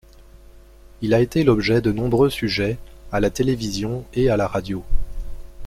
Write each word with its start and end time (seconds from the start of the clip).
Il 1.03 1.13
a 1.13 1.19
été 1.19 1.43
l'objet 1.43 1.79
de 1.79 1.91
nombreux 1.91 2.31
sujets 2.31 2.79
à 3.11 3.19
la 3.19 3.29
télévision 3.29 4.03
et 4.15 4.31
à 4.31 4.35
la 4.35 4.47
radio. 4.47 4.83